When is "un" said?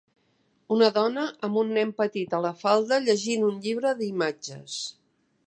1.63-1.69, 3.51-3.61